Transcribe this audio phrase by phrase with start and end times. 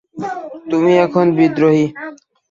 [0.71, 1.85] তুমি এখন বিদ্রোহী!